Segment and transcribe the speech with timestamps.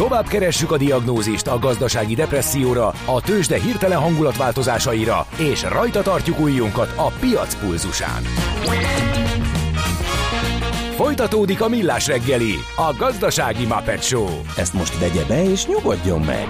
[0.00, 6.92] Tovább keressük a diagnózist a gazdasági depresszióra, a tőzsde hirtelen hangulatváltozásaira, és rajta tartjuk ujjunkat
[6.96, 8.22] a piac pulzusán.
[10.94, 14.28] Folytatódik a millás reggeli, a gazdasági Muppet Show.
[14.56, 16.46] Ezt most vegye be és nyugodjon meg!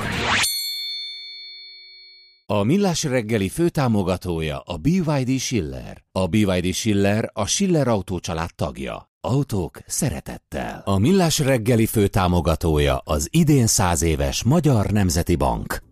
[2.47, 6.03] A Millás reggeli főtámogatója a BYD Schiller.
[6.13, 9.10] A BYD Schiller a Schiller Autó család tagja.
[9.23, 10.83] Autók szeretettel.
[10.85, 15.83] A Millás reggeli főtámogatója az idén száz éves Magyar Nemzeti Bank.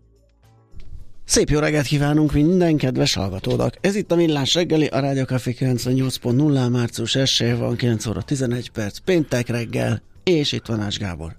[1.25, 3.79] Szép jó reggelt kívánunk minden kedves hallgatónak!
[3.81, 8.71] Ez itt a Millás reggeli, a Rádió Café 98.0, március 1 van 9 óra 11
[8.71, 11.37] perc, péntek reggel, és itt van Ás Gábor.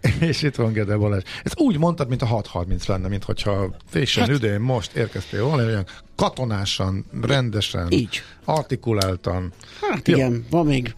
[0.20, 1.22] És itt van Gede Balázs.
[1.42, 5.64] Ez úgy mondtad, mint a 6.30 lenne, mint hogyha fésen hát, üdén most érkeztél volna,
[5.64, 8.22] olyan katonásan, rendesen, így.
[8.44, 9.52] artikuláltan.
[9.90, 10.16] Hát Jó.
[10.16, 10.94] igen, van még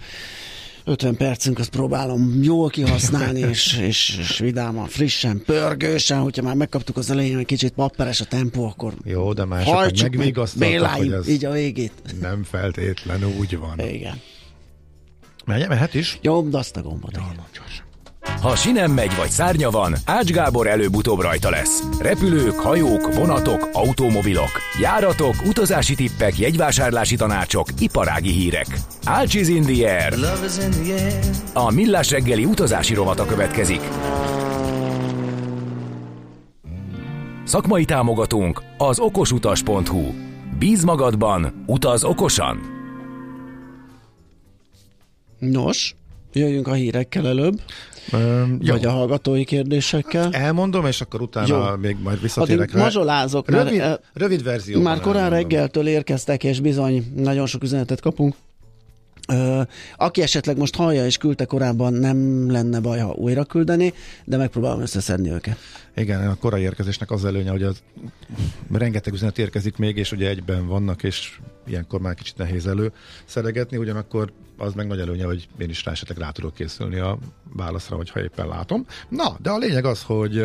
[0.84, 6.96] 50 percünk, azt próbálom jól kihasználni, és, és, és vidáman, frissen, pörgősen, hogyha már megkaptuk
[6.96, 11.45] az elején egy kicsit papperes a tempó, akkor Jó, de mások megvigasztaltak, hogy ez így
[11.45, 11.93] a végét.
[12.21, 13.78] Nem feltétlenül úgy van.
[13.78, 14.21] Igen.
[15.45, 16.18] Megy, mehet is?
[16.23, 17.16] Nyomd azt a gombot.
[17.16, 17.23] Jó,
[17.54, 17.90] gyorsan.
[18.41, 21.83] Ha sinem megy vagy szárnya van, Ács Gábor előbb-utóbb rajta lesz.
[21.99, 28.66] Repülők, hajók, vonatok, automobilok, járatok, utazási tippek, jegyvásárlási tanácsok, iparági hírek.
[29.05, 30.15] Ács is in the air.
[31.52, 33.80] A Millás reggeli utazási rovata következik.
[37.45, 40.13] Szakmai támogatónk az okosutas.hu.
[40.59, 42.61] Bíz magadban, utaz okosan!
[45.38, 45.95] Nos,
[46.33, 47.61] jöjjünk a hírekkel előbb.
[48.12, 50.29] Um, Vagy a hallgatói kérdésekkel.
[50.32, 51.76] Elmondom, és akkor utána Jó.
[51.76, 52.82] még majd visszatérek rá.
[52.82, 54.80] mazsolázok, Rövid, mert, rövid verzió.
[54.80, 58.34] már korán reggeltől érkeztek, és bizony nagyon sok üzenetet kapunk.
[59.96, 63.92] Aki esetleg most hallja és küldte korábban, nem lenne baj, ha újra küldeni,
[64.25, 65.56] de megpróbálom összeszedni őket.
[65.97, 67.82] Igen, a korai érkezésnek az előnye, hogy az
[68.72, 72.93] rengeteg üzenet érkezik még, és ugye egyben vannak, és ilyenkor már kicsit nehéz elő
[73.25, 77.19] szeregetni, ugyanakkor az meg nagy előnye, hogy én is rá esetleg rá tudok készülni a
[77.53, 78.87] válaszra, hogyha éppen látom.
[79.09, 80.44] Na, de a lényeg az, hogy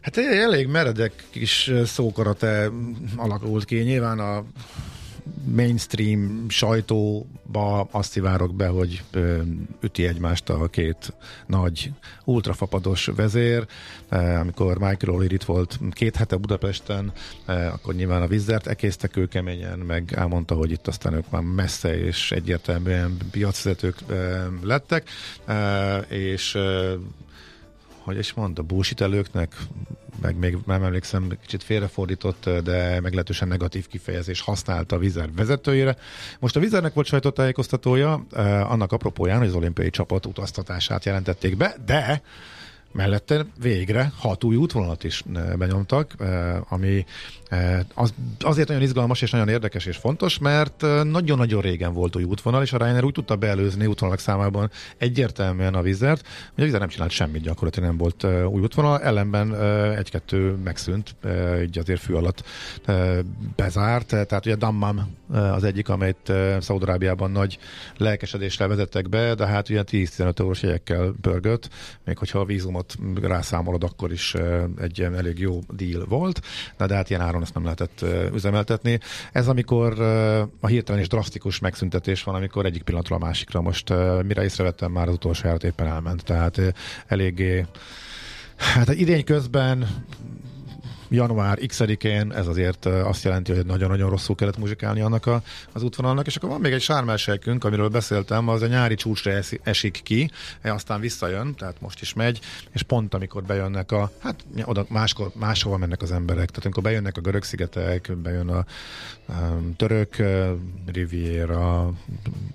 [0.00, 2.70] hát elég meredek kis szókarate
[3.16, 3.76] alakult ki.
[3.76, 4.44] Nyilván a
[5.54, 9.02] mainstream sajtóba azt szivárok be, hogy
[9.80, 11.12] üti egymást a két
[11.46, 11.92] nagy
[12.24, 13.66] ultrafapados vezér.
[14.40, 17.12] Amikor Michael O'Leary itt volt két hete Budapesten,
[17.46, 21.98] akkor nyilván a Vizzert ekésztek ő keményen, meg elmondta, hogy itt aztán ők már messze
[21.98, 23.96] és egyértelműen piacvezetők
[24.62, 25.08] lettek,
[26.08, 26.58] és
[28.06, 29.56] hogy is mondta, búsítelőknek,
[30.22, 35.96] meg még nem emlékszem, kicsit félrefordított, de meglehetősen negatív kifejezés használta a Vizer vezetőjére.
[36.38, 38.12] Most a Vizernek volt sajtótájékoztatója,
[38.68, 42.22] annak apropóján, hogy az olimpiai csapat utaztatását jelentették be, de
[42.92, 45.22] mellette végre hat új útvonalat is
[45.58, 46.14] benyomtak,
[46.68, 47.04] ami
[47.94, 52.62] az, azért nagyon izgalmas és nagyon érdekes és fontos, mert nagyon-nagyon régen volt új útvonal,
[52.62, 56.88] és a Ryanair úgy tudta beelőzni útvonalak számában egyértelműen a vizert, hogy a vizer nem
[56.88, 59.54] csinált semmit gyakorlatilag, nem volt új útvonal, ellenben
[59.96, 61.16] egy-kettő megszűnt,
[61.62, 62.44] így azért fű alatt
[63.56, 67.58] bezárt, tehát ugye Dammam az egyik, amelyet Szaudarábiában nagy
[67.96, 71.68] lelkesedéssel vezettek be, de hát ugye 10-15 eurós jegyekkel pörgött,
[72.04, 74.34] még hogyha a vízumot rászámolod, akkor is
[74.80, 76.40] egy elég jó deal volt,
[76.76, 78.04] de, de hát ilyen áron ezt nem lehetett
[78.34, 79.00] üzemeltetni.
[79.32, 80.00] Ez amikor
[80.60, 83.92] a hirtelen és drasztikus megszüntetés van, amikor egyik pillanatról a másikra most
[84.22, 86.60] mire észrevettem, már az utolsó járat éppen elment, tehát
[87.06, 87.66] eléggé
[88.56, 89.86] Hát idény közben
[91.08, 96.26] január X-én, ez azért azt jelenti, hogy nagyon-nagyon rosszul kellett muzsikálni annak a, az útvonalnak,
[96.26, 100.30] és akkor van még egy sármelsejkünk, amiről beszéltem, az a nyári csúcsra esik ki,
[100.60, 102.40] e, aztán visszajön, tehát most is megy,
[102.72, 107.16] és pont amikor bejönnek a, hát oda máskor, máshova mennek az emberek, tehát amikor bejönnek
[107.16, 108.64] a görög szigetek, bejön a
[109.28, 110.16] um, török
[110.86, 111.92] riviera,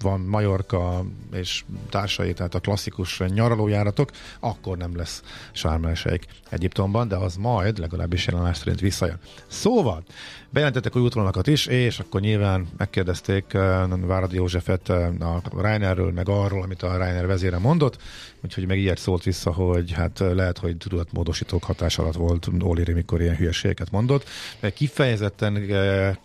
[0.01, 4.09] van Majorka és társai, tehát a klasszikus nyaralójáratok,
[4.39, 9.19] akkor nem lesz sármelsejk Egyiptomban, de az majd legalábbis jelen állás szerint visszajön.
[9.47, 10.03] Szóval,
[10.51, 13.61] bejelentettek új útvonalakat is, és akkor nyilván megkérdezték uh,
[14.05, 18.01] Váradi Józsefet uh, a Reinerről, meg arról, amit a Reiner vezére mondott,
[18.43, 23.21] úgyhogy meg ilyet szólt vissza, hogy hát lehet, hogy tudatmódosítók hatás alatt volt Óléri, mikor
[23.21, 24.27] ilyen hülyeségeket mondott.
[24.59, 25.53] De kifejezetten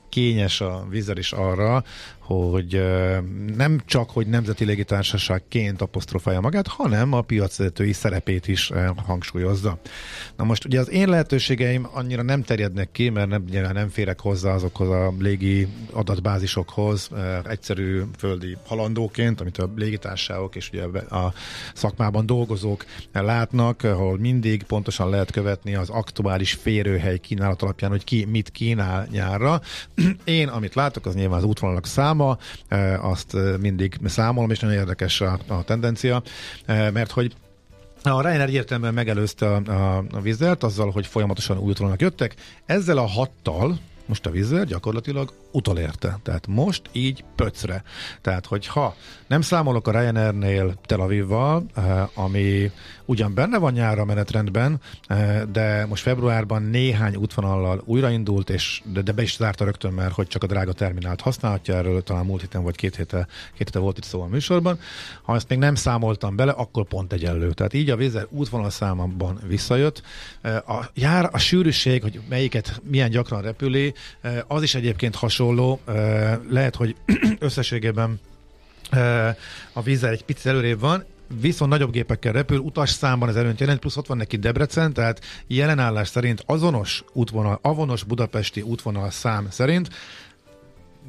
[0.09, 1.85] kényes a vízer is arra,
[2.19, 2.83] hogy
[3.57, 8.73] nem csak, hogy nemzeti légitársaságként apostrofálja magát, hanem a piacvezetői szerepét is
[9.07, 9.79] hangsúlyozza.
[10.37, 14.55] Na most ugye az én lehetőségeim annyira nem terjednek ki, mert nem, nem férek hozzá
[14.55, 17.11] azokhoz a légi adatbázisokhoz,
[17.49, 21.33] egyszerű földi halandóként, amit a légitársaságok és ugye a
[21.75, 28.25] szakmában dolgozók látnak, ahol mindig pontosan lehet követni az aktuális férőhely kínálat alapján, hogy ki
[28.25, 29.61] mit kínál nyárra.
[30.25, 34.59] Én, amit látok, az nyilván az útvonalak szám, száma, e, azt e, mindig számolom, és
[34.59, 36.23] nagyon érdekes a, a tendencia,
[36.67, 37.35] mert hogy
[38.03, 42.35] a Ryanair egyértelműen megelőzte a, a, a vizet azzal, hogy folyamatosan új jöttek.
[42.67, 46.19] Ezzel a hattal, most a vízzel gyakorlatilag utolérte.
[46.23, 47.83] Tehát most így pöcre.
[48.21, 48.95] Tehát, hogyha
[49.27, 52.71] nem számolok a Ryanairnél Tel Avivval, eh, ami
[53.05, 59.13] ugyan benne van nyára menetrendben, eh, de most februárban néhány útvonallal újraindult, és de, de
[59.13, 62.63] be is zárta rögtön, mert hogy csak a drága terminált használhatja, erről talán múlt héten
[62.63, 64.79] vagy két héte, két héte volt itt szó a műsorban.
[65.23, 67.53] Ha ezt még nem számoltam bele, akkor pont egyenlő.
[67.53, 70.03] Tehát így a vízer útvonal számában visszajött.
[70.41, 73.95] Eh, a jár a sűrűség, hogy melyiket milyen gyakran repüli,
[74.47, 75.46] az is egyébként hasonló.
[76.49, 76.97] Lehet, hogy
[77.39, 78.21] összességében
[79.73, 81.05] a vízzel egy picit előrébb van,
[81.41, 85.21] viszont nagyobb gépekkel repül, utas számban ez előnyt jelent, plusz ott van neki Debrecen, tehát
[85.47, 89.89] jelenállás szerint azonos útvonal, avonos budapesti útvonal szám szerint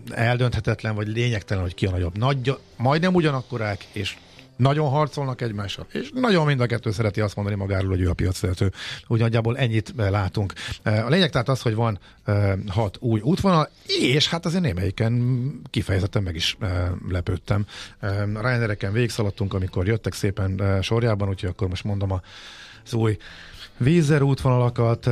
[0.10, 2.18] eldönthetetlen, vagy lényegtelen, hogy ki a nagyobb.
[2.18, 4.18] Nagy, majdnem ugyanakkorák, és
[4.58, 8.14] nagyon harcolnak egymással, és nagyon mind a kettő szereti azt mondani magáról, hogy ő a
[8.14, 8.72] piacvezető.
[9.08, 10.54] Úgy nagyjából ennyit eh, látunk.
[10.84, 15.52] Eh, a lényeg tehát az, hogy van eh, hat új útvonal, és hát azért némelyiken
[15.70, 16.58] kifejezetten meg is
[17.10, 17.66] lepődtem.
[18.42, 23.18] Ryanair-eken végigszaladtunk, amikor jöttek szépen sorjában, úgyhogy akkor most mondom az új
[23.78, 25.10] vízer útvonalakat.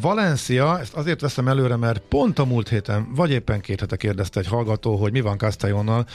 [0.00, 4.40] Valencia, ezt azért veszem előre, mert pont a múlt héten, vagy éppen két hete kérdezte
[4.40, 6.06] egy hallgató, hogy mi van Castellonnal,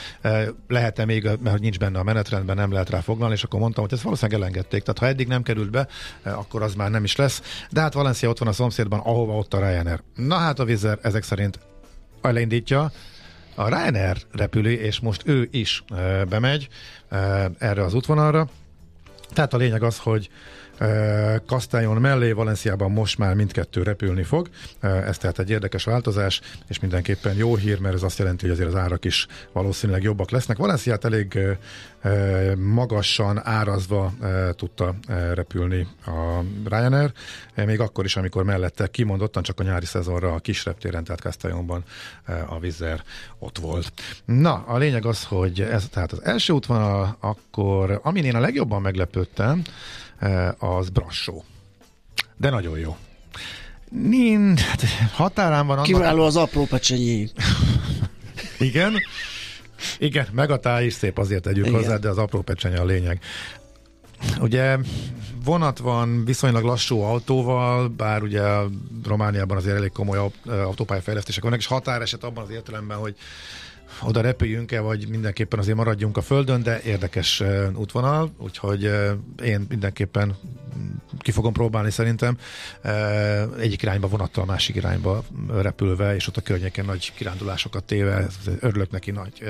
[0.67, 3.93] lehet-e még, mert nincs benne a menetrendben, nem lehet rá foglalni, és akkor mondtam, hogy
[3.93, 4.81] ezt valószínűleg elengedték.
[4.81, 5.87] Tehát ha eddig nem került be,
[6.23, 7.65] akkor az már nem is lesz.
[7.71, 10.01] De hát Valencia ott van a szomszédban, ahova ott a Ryanair.
[10.15, 11.59] Na hát a vízer ezek szerint
[12.21, 12.91] elindítja,
[13.55, 15.83] a Ryanair repülő, és most ő is
[16.29, 16.67] bemegy
[17.57, 18.47] erre az útvonalra.
[19.33, 20.29] Tehát a lényeg az, hogy
[21.45, 24.49] Castellon mellé Valenciában most már mindkettő repülni fog.
[24.79, 28.69] Ez tehát egy érdekes változás, és mindenképpen jó hír, mert ez azt jelenti, hogy azért
[28.69, 30.57] az árak is valószínűleg jobbak lesznek.
[30.57, 31.39] Valenciát elég
[32.57, 34.13] magasan árazva
[34.51, 34.95] tudta
[35.33, 37.11] repülni a Ryanair,
[37.55, 41.83] még akkor is, amikor mellette kimondottan csak a nyári szezonra a kis reptéren, tehát Castellonban
[42.47, 43.03] a Vizer
[43.39, 43.91] ott volt.
[44.25, 48.81] Na, a lényeg az, hogy ez tehát az első útvonal, akkor amin én a legjobban
[48.81, 49.61] meglepődtem,
[50.57, 51.43] az Brassó.
[52.37, 52.97] De nagyon jó.
[53.91, 54.83] Mind, hát
[55.13, 55.85] határán van annak...
[55.85, 57.29] Kiváló az apró pecsenyé.
[58.59, 58.93] Igen.
[59.99, 61.79] Igen, meg a táj is szép, azért tegyük Igen.
[61.79, 63.19] hozzá, de az apró pecsenye a lényeg.
[64.39, 64.77] Ugye
[65.43, 68.43] vonat van viszonylag lassú autóval, bár ugye
[69.03, 73.15] Romániában azért elég komoly autópályafejlesztések vannak, és határeset abban az értelemben, hogy
[74.01, 77.43] oda repüljünk-e, vagy mindenképpen azért maradjunk a földön, de érdekes
[77.75, 78.83] útvonal, úgyhogy
[79.43, 80.35] én mindenképpen
[81.19, 82.37] ki fogom próbálni szerintem.
[83.59, 88.27] Egyik irányba vonattal, a másik irányba repülve, és ott a környéken nagy kirándulásokat téve,
[88.59, 89.43] örülök neki nagy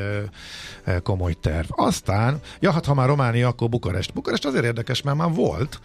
[1.04, 1.68] komoly terv.
[1.70, 4.14] Aztán, ja, hát ha már Románia, akkor Bukarest.
[4.14, 5.80] Bukarest azért érdekes, mert már volt,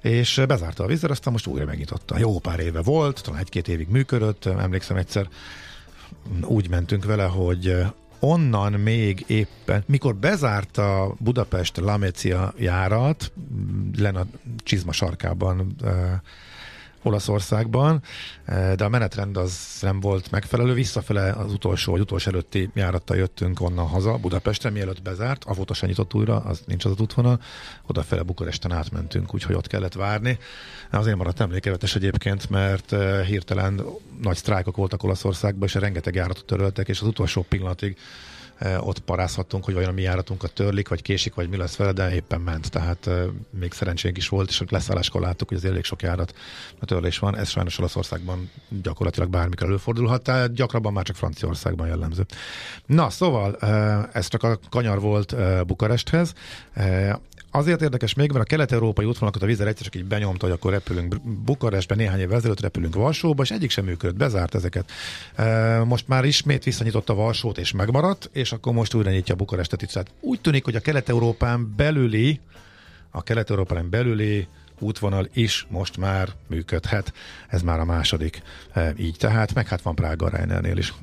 [0.00, 2.18] és bezárta a vízzel, aztán most újra megnyitotta.
[2.18, 5.28] Jó pár éve volt, talán egy-két évig működött, emlékszem egyszer
[6.42, 7.76] úgy mentünk vele, hogy
[8.20, 13.32] onnan még éppen, mikor bezárta Budapest Lamecia járat,
[13.96, 14.26] len a
[14.56, 15.76] Csizma sarkában
[17.02, 18.02] Olaszországban,
[18.44, 20.72] eh, de a menetrend az nem volt megfelelő.
[20.72, 25.88] Visszafele az utolsó, vagy utolsó előtti járattal jöttünk onnan haza, Budapestre, mielőtt bezárt, a sem
[25.88, 27.40] nyitott újra, az nincs az, útvonal,
[27.86, 30.38] odafele Bukaresten átmentünk, úgyhogy ott kellett várni.
[30.90, 33.82] Azért maradt emlékevetes egyébként, mert eh, hirtelen
[34.20, 37.96] nagy sztrájkok voltak Olaszországban, és rengeteg járatot töröltek, és az utolsó pillanatig
[38.80, 42.14] ott parázhattunk, hogy vajon a mi járatunkat törlik, vagy késik, vagy mi lesz vele, de
[42.14, 42.70] éppen ment.
[42.70, 46.34] Tehát eh, még szerencsénk is volt, és leszálláskor láttuk, hogy az elég sok járat
[46.80, 47.36] a törlés van.
[47.36, 48.50] Ez sajnos Olaszországban
[48.82, 52.26] gyakorlatilag bármikor előfordulhat, tehát gyakrabban már csak Franciaországban jellemző.
[52.86, 53.56] Na, szóval
[54.12, 56.34] ez csak a kanyar volt Bukaresthez.
[57.54, 60.72] Azért érdekes még, mert a kelet-európai útvonalakat a vízer egyszer csak így benyomta, hogy akkor
[60.72, 64.90] repülünk Bukarestbe, néhány évvel ezelőtt repülünk Varsóba, és egyik sem működött, bezárt ezeket.
[65.84, 69.92] Most már ismét visszanyitotta Varsót, és megmaradt, és akkor most újra nyitja Bukarestet is.
[69.92, 72.40] Tehát úgy tűnik, hogy a kelet-európán belüli,
[73.10, 74.46] a kelet-európán belüli
[74.82, 77.12] útvonal is most már működhet.
[77.48, 78.42] Ez már a második
[78.96, 80.94] így tehát, meg hát van Prága Reinernél is,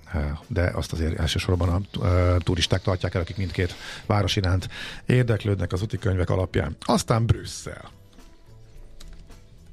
[0.47, 4.69] de azt azért elsősorban a turisták tartják el, akik mindkét város iránt
[5.05, 6.75] érdeklődnek az úti könyvek alapján.
[6.79, 7.89] Aztán Brüsszel.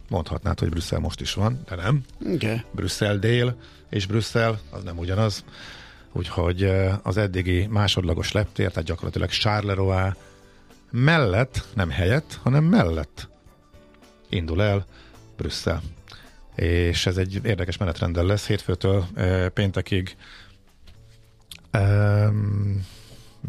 [0.08, 2.04] Mondhatnád, hogy Brüsszel most is van, de nem.
[2.34, 2.62] Okay.
[2.70, 3.56] Brüsszel dél
[3.90, 5.44] és Brüsszel az nem ugyanaz.
[6.12, 6.62] Úgyhogy
[7.02, 10.12] az eddigi másodlagos leptér, tehát gyakorlatilag Charleroi
[10.90, 13.28] mellett, nem helyett, hanem mellett
[14.28, 14.87] indul el
[15.37, 15.83] Brüsszel.
[16.54, 20.16] És ez egy érdekes menetrenddel lesz hétfőtől e, péntekig.
[21.71, 22.30] E,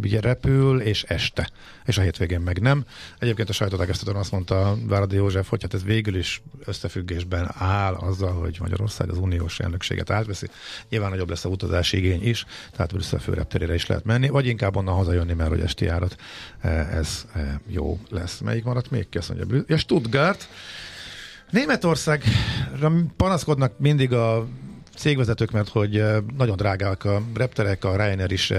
[0.03, 1.49] ugye repül, és este.
[1.85, 2.85] És a hétvégén meg nem.
[3.19, 8.33] Egyébként a sajtótágesztetőn azt mondta Váradi József, hogy hát ez végül is összefüggésben áll azzal,
[8.33, 10.47] hogy Magyarország az uniós elnökséget átveszi.
[10.89, 14.75] Nyilván nagyobb lesz a utazási igény is, tehát Brüsszel főrepterére is lehet menni, vagy inkább
[14.75, 16.15] onnan hazajönni, mert hogy esti járat
[16.61, 18.39] eh, ez eh, jó lesz.
[18.39, 19.17] Melyik maradt még ki?
[19.17, 20.49] Azt mondja, ja, Stuttgart.
[21.49, 24.47] Németországra panaszkodnak mindig a
[24.95, 28.53] cégvezetők, mert hogy eh, nagyon drágák a repterek, a Ryanair is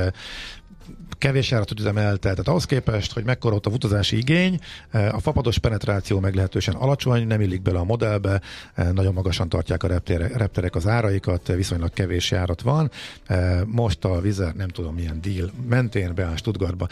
[1.19, 4.59] kevés járatot üzemelte, tehát ahhoz képest, hogy mekkora ott a utazási igény,
[4.91, 8.41] eh, a fapados penetráció meglehetősen alacsony, nem illik bele a modellbe,
[8.75, 12.91] eh, nagyon magasan tartják a repterek, repterek az áraikat, viszonylag kevés járat van.
[13.27, 16.87] Eh, most a Vizer, nem tudom milyen deal mentén beáll Stuttgartba.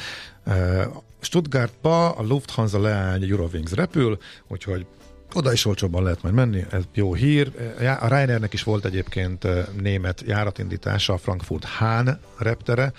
[1.21, 4.87] Stuttgartba a Lufthansa leány Eurowings repül, úgyhogy
[5.35, 7.53] oda is olcsóbban lehet majd menni, ez jó hír.
[7.79, 9.47] A Ryanairnek is volt egyébként
[9.81, 12.93] német járatindítása, a Frankfurt Hahn reptere,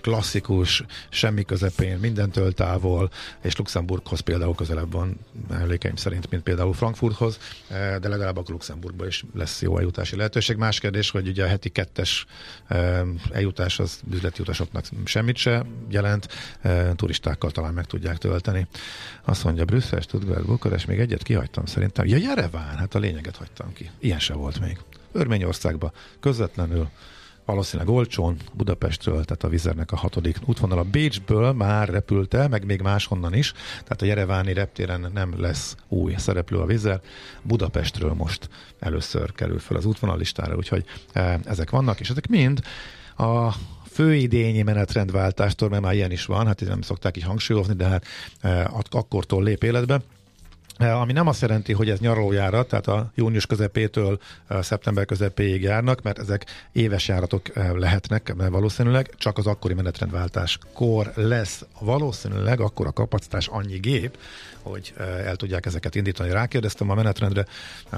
[0.00, 3.10] klasszikus, semmi közepén, mindentől távol,
[3.42, 5.18] és Luxemburghoz például közelebb van
[5.50, 7.38] emlékeim szerint, mint például Frankfurthoz,
[8.00, 10.56] de legalább a Luxemburgba is lesz jó eljutási lehetőség.
[10.56, 12.26] Más kérdés, hogy ugye a heti kettes
[13.32, 16.28] eljutás az üzleti utasoknak semmit se jelent,
[16.94, 18.66] turistákkal talán meg tudják tölteni.
[19.24, 22.06] Azt mondja Brüsszel, Stuttgart, Bukarest, még egyet kihagytam szerintem.
[22.06, 23.90] Ja, Jereván, hát a lényeget hagytam ki.
[23.98, 24.78] Ilyen se volt még.
[25.12, 26.88] Örményországba közvetlenül
[27.44, 30.36] valószínűleg olcsón Budapestről, tehát a vizernek a hatodik.
[30.58, 35.76] A Bécsből már repült el, meg még máshonnan is, tehát a Jereváni reptéren nem lesz
[35.88, 37.00] új szereplő a vizer.
[37.42, 42.60] Budapestről most először kerül fel az útvonalistára, úgyhogy e, ezek vannak, és ezek mind
[43.16, 43.52] a
[43.90, 48.04] főidényi menetrendváltástól, mert már ilyen is van, hát nem szokták így hangsúlyozni, de hát
[48.40, 50.00] e, akkortól lép életbe.
[50.78, 55.04] E, ami nem azt jelenti, hogy ez nyaralójárat, tehát a június közepétől a e, szeptember
[55.04, 62.60] közepéig járnak, mert ezek éves járatok e, lehetnek valószínűleg, csak az akkori menetrendváltáskor lesz valószínűleg
[62.60, 64.18] akkor a kapacitás annyi gép,
[64.62, 66.30] hogy el tudják ezeket indítani.
[66.30, 67.46] Rákérdeztem a menetrendre,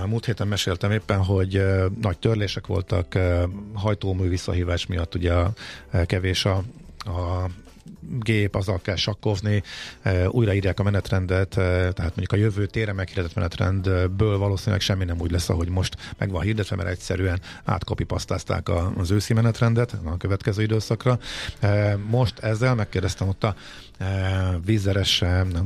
[0.07, 1.63] múlt héten meséltem éppen, hogy
[2.01, 3.19] nagy törlések voltak,
[3.75, 5.35] hajtómű visszahívás miatt ugye
[6.07, 6.63] kevés a,
[7.05, 7.47] a
[8.21, 9.63] gép, azzal kell sakkozni,
[10.29, 15.49] újraírják a menetrendet, tehát mondjuk a jövő tére meghirdetett menetrendből valószínűleg semmi nem úgy lesz,
[15.49, 21.19] ahogy most meg van hirdetve, mert egyszerűen átkopipasztázták az őszi menetrendet a következő időszakra.
[22.07, 23.55] Most ezzel megkérdeztem ott a
[24.65, 25.25] vízzeres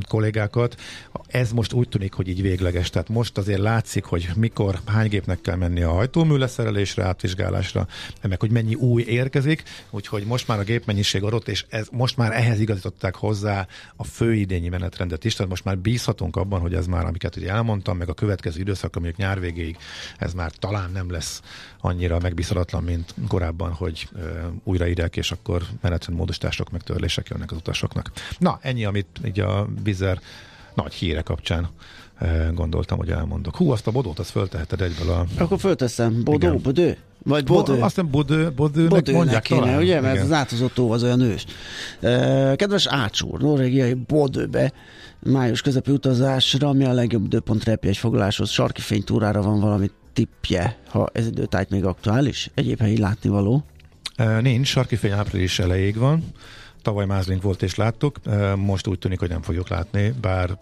[0.09, 0.81] kollégákat.
[1.27, 2.91] Ez most úgy tűnik, hogy így végleges.
[2.91, 7.87] Tehát most azért látszik, hogy mikor, hány gépnek kell menni a hajtómű leszerelésre, átvizsgálásra,
[8.29, 12.33] meg hogy mennyi új érkezik, úgyhogy most már a gépmennyiség adott, és ez most már
[12.33, 17.05] ehhez igazították hozzá a főidényi menetrendet is, tehát most már bízhatunk abban, hogy ez már,
[17.05, 19.77] amiket ugye elmondtam, meg a következő időszak, amik nyár végéig,
[20.19, 21.43] ez már talán nem lesz
[21.81, 24.21] annyira megbízhatatlan, mint korábban, hogy uh,
[24.65, 28.11] újraírják, és akkor menetrendmódosítások, meg törlések jönnek az utasoknak.
[28.39, 30.21] Na, ennyi, amit így a Bizer
[30.75, 31.69] nagy híre kapcsán
[32.55, 33.57] gondoltam, hogy elmondok.
[33.57, 35.27] Hú, azt a bodót, azt fölteheted egyből a...
[35.39, 36.23] Akkor fölteszem.
[36.25, 36.63] Bodó, Igen.
[36.63, 36.97] bodő?
[37.25, 37.77] Vagy bodő?
[37.77, 39.81] Bo, aztán bodő, bodőnek, bodőnek mondják kéne, talán.
[39.81, 40.01] ugye?
[40.01, 40.27] Mert Igen.
[40.27, 41.45] az átozott az olyan ős.
[42.57, 44.73] Kedves Ácsúr, norvégiai Bodőbe
[45.19, 51.09] május közepi utazásra, ami a legjobb időpont repjegy foglaláshoz, sarki fénytúrára van valami tippje, ha
[51.13, 52.51] ez időtájt még aktuális?
[52.55, 53.65] Egyéb helyi látnivaló?
[54.41, 56.25] Nincs, sarki fény április elejéig van.
[56.83, 58.21] Tavaly mázlink volt és láttuk,
[58.57, 60.59] most úgy tűnik, hogy nem fogjuk látni, bár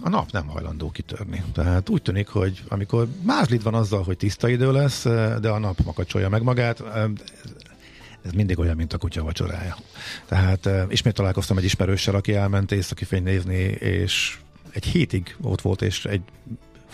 [0.00, 1.44] a nap nem hajlandó kitörni.
[1.52, 5.02] Tehát úgy tűnik, hogy amikor mázlid van azzal, hogy tiszta idő lesz,
[5.40, 6.82] de a nap makacsolja meg magát,
[8.24, 9.76] ez mindig olyan, mint a kutya vacsorája.
[10.26, 14.38] Tehát ismét találkoztam egy ismerőssel, aki elment északi fény nézni, és
[14.70, 16.22] egy hétig ott volt, és egy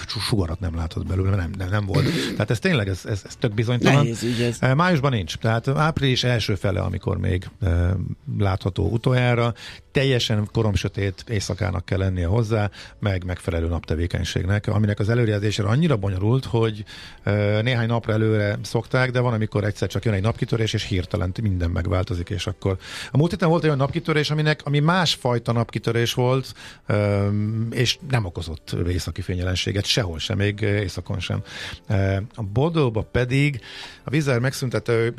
[0.09, 2.07] sugarat nem látott belőle, nem, nem, nem volt.
[2.33, 3.99] Tehát ez tényleg, ez, ez, ez tök bizonytalan.
[3.99, 4.75] Nehéz ügy ez.
[4.75, 7.97] Májusban nincs, tehát április első fele, amikor még e,
[8.39, 9.55] látható utoljára,
[9.93, 16.85] teljesen koromsötét éjszakának kell lennie hozzá, meg megfelelő naptevékenységnek, aminek az előrejelzésre annyira bonyolult, hogy
[17.23, 21.33] e, néhány napra előre szokták, de van, amikor egyszer csak jön egy napkitörés, és hirtelen
[21.43, 22.77] minden megváltozik, és akkor
[23.11, 26.55] a múlt héten volt egy olyan napkitörés, aminek, ami másfajta napkitörés volt,
[26.87, 27.27] e,
[27.71, 31.43] és nem okozott északi fényjelenséget, sehol sem, még északon sem.
[31.87, 33.61] E, a Bodóba pedig
[34.05, 35.13] a Vizer megszüntette,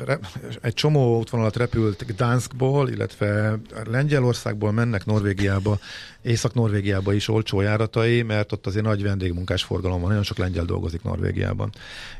[0.60, 5.78] egy csomó útvonalat repült Gdanskból, illetve Lengyelországból mennek Norvégiába,
[6.22, 11.02] Észak-Norvégiába is olcsó járatai, mert ott azért nagy vendégmunkás forgalom van, nagyon sok lengyel dolgozik
[11.02, 11.70] Norvégiában.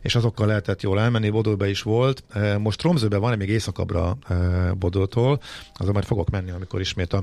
[0.02, 2.25] És azokkal lehetett jól elmenni, Bodóba is volt.
[2.58, 4.16] Most Tromzőben van még északabbra
[4.78, 5.40] Bodótól,
[5.75, 7.23] azon majd fogok menni, amikor ismét a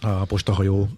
[0.00, 0.88] a postahajó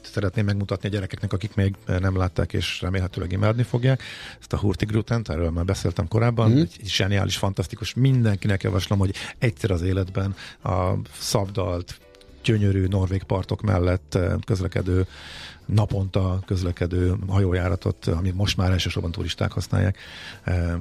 [0.00, 4.02] szeretném megmutatni a gyerekeknek, akik még nem látták, és remélhetőleg imádni fogják.
[4.40, 6.58] Ezt a Hurtigrutent, erről már beszéltem korábban, mm.
[6.58, 12.00] egy zseniális, fantasztikus, mindenkinek javaslom, hogy egyszer az életben a szabdalt,
[12.44, 15.06] gyönyörű norvég partok mellett közlekedő
[15.64, 19.98] naponta közlekedő hajójáratot, amit most már elsősorban turisták használják,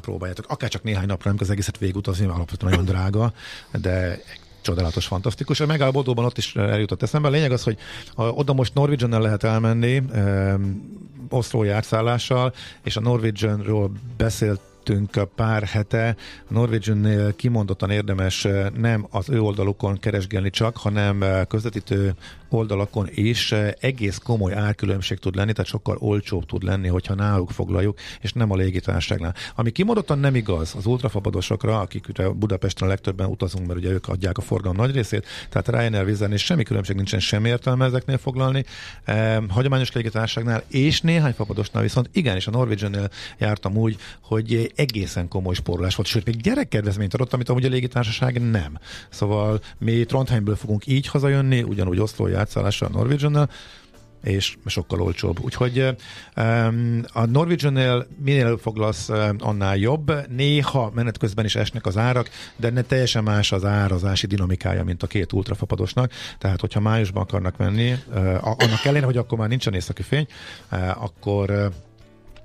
[0.01, 0.45] próbáljátok.
[0.49, 3.33] Akár csak néhány napra, nem az egészet végigutazni, alapvetően nagyon drága,
[3.71, 4.21] de
[4.61, 5.59] csodálatos, fantasztikus.
[5.59, 7.27] A megállapodóban ott is eljutott eszembe.
[7.27, 7.77] A lényeg az, hogy
[8.15, 10.99] oda most norwegian lehet elmenni, um,
[11.29, 12.53] Oszló járszállással,
[12.83, 16.15] és a Norwegianról beszélt beszélgettünk pár hete,
[16.49, 22.13] a Norwegian-nél kimondottan érdemes nem az ő oldalukon keresgélni csak, hanem közvetítő
[22.53, 27.99] oldalakon is egész komoly árkülönbség tud lenni, tehát sokkal olcsóbb tud lenni, hogyha náluk foglaljuk,
[28.21, 29.35] és nem a légitárságnál.
[29.55, 34.07] Ami kimondottan nem igaz az ultrafabadosokra, akik ugye Budapesten a legtöbben utazunk, mert ugye ők
[34.07, 38.17] adják a forgalom nagy részét, tehát Ryanair Vizen és semmi különbség nincsen, semmi értelme ezeknél
[38.17, 38.65] foglalni.
[39.03, 45.27] E, hagyományos légitárságnál és néhány fapadosnál viszont igen, és a Norwegian-nél jártam úgy, hogy egészen
[45.27, 48.77] komoly spórolás volt, sőt, még gyerekkedvezményt adott, amit amúgy a légitársaság nem.
[49.09, 53.49] Szóval mi Trondheimből fogunk így hazajönni, ugyanúgy Oszló átszállással a Norwegian
[54.23, 55.39] és sokkal olcsóbb.
[55.39, 55.95] Úgyhogy
[57.13, 60.11] a Norwegian-nél minél foglalsz, annál jobb.
[60.29, 65.03] Néha menet közben is esnek az árak, de ne teljesen más az árazási dinamikája, mint
[65.03, 66.11] a két ultrafapadosnak.
[66.37, 70.27] Tehát, hogyha májusban akarnak menni, uh, annak ellenére, hogy akkor már nincsen északi fény,
[70.71, 71.71] uh, akkor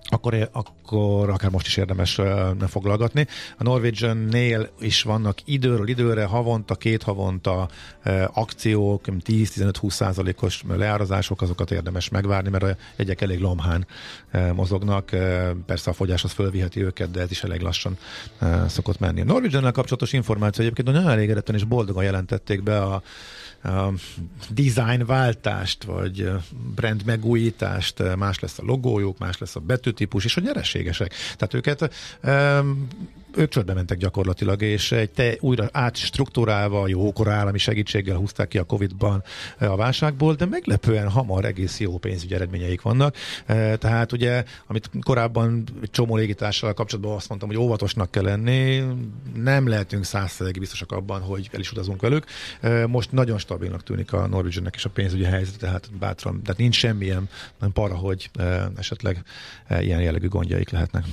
[0.09, 3.27] akkor, akkor akár most is érdemes uh, foglalgatni.
[3.59, 7.69] A Norwegian-nél is vannak időről időre, havonta, két havonta
[8.05, 13.87] uh, akciók, 10-15-20 százalékos leárazások, azokat érdemes megvárni, mert a jegyek elég lomhán
[14.55, 15.11] mozognak.
[15.67, 17.99] Persze a fogyás az fölviheti őket, de ez is elég lassan
[18.67, 19.21] szokott menni.
[19.21, 23.03] A Norwegian-nel kapcsolatos információ egyébként nagyon elégedetten és boldogan jelentették be a
[24.51, 26.31] design váltást, vagy
[26.75, 31.15] brand megújítást, más lesz a logójuk, más lesz a betűtípus, és a nyereségesek.
[31.37, 31.95] Tehát őket
[33.37, 38.65] ők csődbe mentek gyakorlatilag, és egy te újra átstruktúrálva, jókor állami segítséggel húzták ki a
[38.65, 39.23] Covid-ban
[39.59, 43.17] a válságból, de meglepően hamar egész jó pénzügyi eredményeik vannak.
[43.79, 48.83] Tehát ugye, amit korábban csomó légitással kapcsolatban azt mondtam, hogy óvatosnak kell lenni,
[49.35, 52.25] nem lehetünk százszerzegi biztosak abban, hogy el is utazunk velük.
[52.87, 57.29] Most nagyon stabilnak tűnik a Norwegiannek és a pénzügyi helyzet, tehát bátran, tehát nincs semmilyen
[57.61, 58.31] nem para, hogy
[58.77, 59.23] esetleg
[59.81, 61.05] ilyen jellegű gondjaik lehetnek.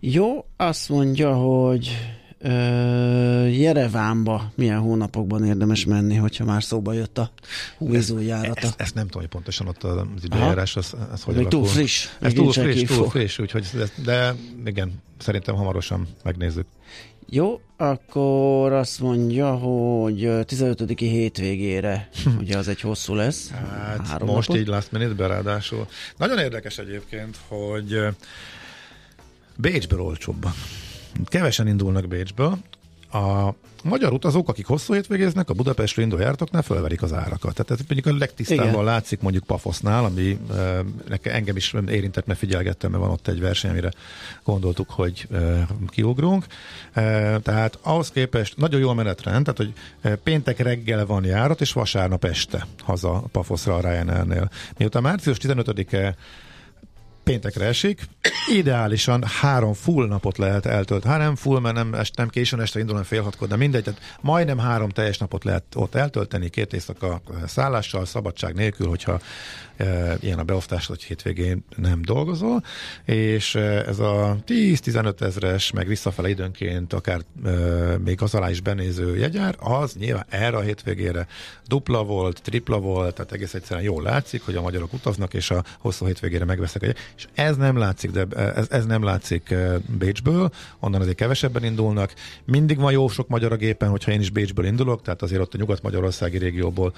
[0.00, 1.96] Jó, azt mondja, hogy
[2.42, 7.30] uh, Jerevánba milyen hónapokban érdemes menni, hogyha már szóba jött a
[7.78, 8.60] vízújjárata.
[8.60, 11.50] Ezt, ezt, nem tudom, hogy pontosan ott az időjárás, az, az hogy alakul.
[11.50, 12.08] túl friss.
[12.20, 13.66] Ez túl friss, túl friss, úgyhogy,
[14.04, 16.66] de igen, szerintem hamarosan megnézzük.
[17.28, 20.98] Jó, akkor azt mondja, hogy 15.
[20.98, 22.08] hétvégére,
[22.40, 23.50] ugye az egy hosszú lesz.
[23.50, 24.62] Hát most napot.
[24.62, 25.86] így last minute ráadásul.
[26.16, 27.98] Nagyon érdekes egyébként, hogy
[29.56, 30.46] Bécsből olcsóbb.
[31.24, 32.58] Kevesen indulnak Bécsből.
[33.12, 37.54] A magyar utazók, akik hosszú hétvégéznek, a Budapestről induló járatoknál fölverik az árakat.
[37.54, 38.84] Tehát ez mondjuk a legtisztábban Igen.
[38.84, 43.40] látszik mondjuk Pafosznál, ami e, nekem, engem is érintett, mert figyelgettem, mert van ott egy
[43.40, 43.90] verseny, amire
[44.44, 46.46] gondoltuk, hogy e, kiugrunk.
[46.92, 51.72] E, tehát ahhoz képest nagyon jó a menetrend, tehát hogy péntek reggel van járat, és
[51.72, 54.50] vasárnap este haza Pafoszra a Ryanair-nél.
[54.76, 56.16] Miután március 15-e
[57.30, 58.00] péntekre esik,
[58.52, 61.12] ideálisan három full napot lehet eltölteni.
[61.12, 64.00] Hát nem full, mert nem, est, nem későn este indul, fél hatkor, de mindegy, tehát
[64.20, 69.20] majdnem három teljes napot lehet ott eltölteni, két éjszaka szállással, szabadság nélkül, hogyha
[69.76, 72.62] e, ilyen a beosztás, hogy hétvégén nem dolgozol,
[73.04, 77.50] és e, ez a 10-15 ezres, meg visszafele időnként akár e,
[78.04, 81.26] még az alá is benéző jegyár, az nyilván erre a hétvégére
[81.64, 85.64] dupla volt, tripla volt, tehát egész egyszerűen jól látszik, hogy a magyarok utaznak, és a
[85.78, 89.54] hosszú hétvégére megveszek egy, és ez nem látszik, de ez, ez nem látszik
[89.98, 90.50] Bécsből,
[90.80, 92.14] onnan azért kevesebben indulnak.
[92.44, 95.54] Mindig van jó sok magyar a gépen, hogyha én is Bécsből indulok, tehát azért ott
[95.54, 96.94] a nyugat-magyarországi régióból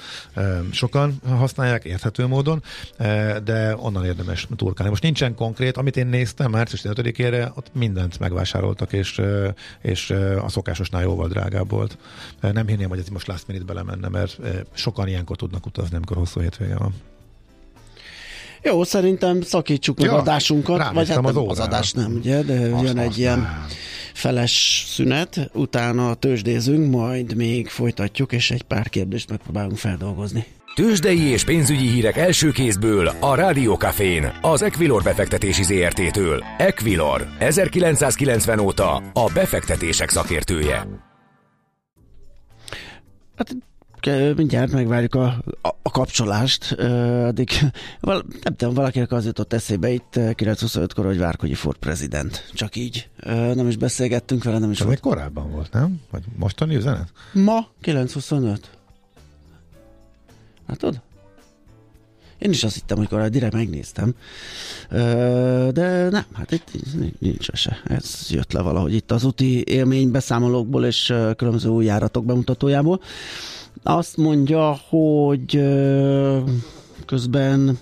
[0.70, 2.62] sokan használják érthető módon,
[3.44, 4.90] de onnan érdemes turkálni.
[4.90, 9.22] Most nincsen konkrét, amit én néztem március 15-ére, ott mindent megvásároltak, és,
[9.82, 11.98] és a szokásosnál jóval drágább volt.
[12.40, 14.38] Nem hinném, hogy ez most last minute belemenne, mert
[14.72, 17.07] sokan ilyenkor tudnak utazni, amikor hosszú hétvége van.
[18.62, 22.84] Jó, szerintem szakítsuk meg ja, adásunkat, vagy hát az, az adás nem, ugye, de azt,
[22.84, 23.66] jön egy ilyen nem.
[24.12, 30.46] feles szünet, utána tőzsdézünk, majd még folytatjuk, és egy pár kérdést megpróbálunk feldolgozni.
[30.74, 36.44] Tőzsdei és pénzügyi hírek első kézből a Rádiókafén, az Equilor befektetési ZRT-től.
[36.58, 40.86] Equilor, 1990 óta a befektetések szakértője.
[43.36, 43.56] Hát
[44.36, 45.24] mindjárt megvárjuk a,
[45.62, 46.72] a, a kapcsolást.
[46.72, 47.50] Addig
[48.00, 52.50] val, nem tudom, valakinek az jutott eszébe itt 925-kor, hogy Várkonyi Ford prezident.
[52.54, 53.08] Csak így.
[53.54, 55.00] Nem is beszélgettünk vele, nem is Csak volt.
[55.00, 56.00] korábban volt, nem?
[56.10, 57.12] Vagy mostani üzenet?
[57.32, 58.70] Ma 925.
[60.66, 61.00] Látod?
[62.38, 64.14] Én is azt hittem, hogy korábban direkt megnéztem.
[65.72, 66.70] De nem, hát itt
[67.18, 67.80] nincs se.
[67.84, 73.00] Ez jött le valahogy itt az úti élmény beszámolókból és különböző új járatok bemutatójából.
[73.82, 75.62] Azt mondja, hogy
[77.06, 77.78] közben,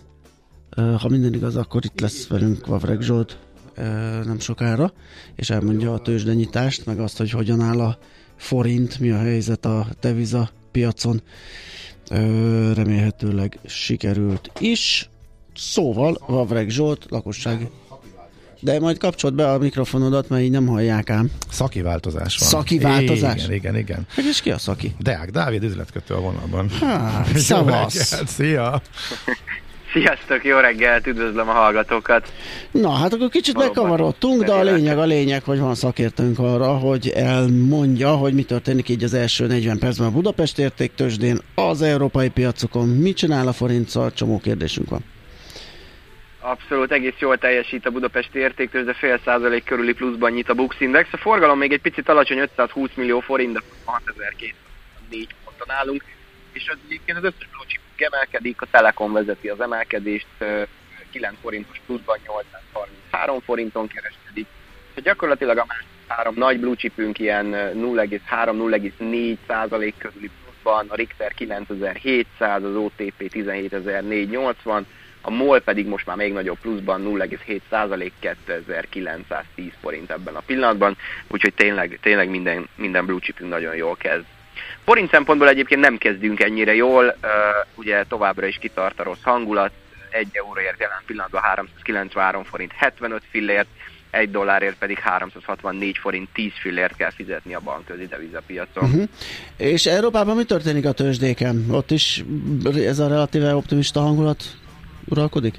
[0.77, 3.39] ha minden igaz, akkor itt lesz velünk Vavreg Zsolt
[4.25, 4.93] nem sokára,
[5.35, 7.99] és elmondja a tőzsdenyítást, meg azt, hogy hogyan áll a
[8.37, 11.23] forint, mi a helyzet a deviza piacon.
[12.75, 15.11] Remélhetőleg sikerült is.
[15.55, 17.71] Szóval Vavreg Zsolt, lakosság
[18.61, 21.31] de majd kapcsolt be a mikrofonodat, mert így nem hallják ám.
[21.51, 22.49] Szaki változás van.
[22.49, 23.45] Szaki változás?
[23.45, 24.07] Igen, igen, igen.
[24.15, 24.95] Hogy is ki a szaki?
[24.99, 26.69] Deák Dávid üzletkötő a vonalban.
[26.81, 28.23] Hát, szavasz.
[28.27, 28.83] Szia!
[29.93, 32.33] Sziasztok, jó reggelt, üdvözlöm a hallgatókat.
[32.71, 36.77] Na, hát akkor kicsit Valóban megkavarodtunk, de a lényeg, a lényeg, hogy van szakértőnk arra,
[36.77, 42.29] hogy elmondja, hogy mi történik így az első 40 percben a Budapest értéktősdén, az európai
[42.29, 45.05] piacokon, mit csinál a forintszal, csomó kérdésünk van.
[46.47, 50.81] Abszolút egész jól teljesít a budapesti értéktől, de fél százalék körüli pluszban nyit a Bux
[50.81, 51.13] Index.
[51.13, 56.05] A forgalom még egy picit alacsony, 520 millió forint, de 6204 ponton állunk.
[56.53, 60.27] És az egyébként az összes blue emelkedik, a Telekom vezeti az emelkedést,
[61.11, 64.47] 9 forintos pluszban 833 forinton kereskedik.
[64.95, 71.35] És gyakorlatilag a másik három nagy blue chipünk ilyen 0,3-0,4 százalék körüli pluszban, a Richter
[71.35, 74.87] 9700, az OTP 17480,
[75.27, 80.97] a MOL pedig most már még nagyobb pluszban 0,7% 2910 forint ebben a pillanatban,
[81.29, 84.25] úgyhogy tényleg, tényleg minden, minden blue chipünk nagyon jól kezd.
[84.85, 87.17] Forint szempontból egyébként nem kezdünk ennyire jól,
[87.75, 89.73] ugye továbbra is kitart a rossz hangulat,
[90.11, 93.69] 1 euróért jelen pillanatban 393 forint 75 fillért,
[94.11, 98.85] 1 dollárért pedig 364 forint 10 fillért kell fizetni a bankközi devizapiacon.
[98.85, 99.09] Uh-huh.
[99.57, 101.67] És Európában mi történik a tőzsdéken?
[101.71, 102.25] Ott is
[102.87, 104.45] ez a relatíve optimista hangulat
[105.09, 105.55] uralkodik?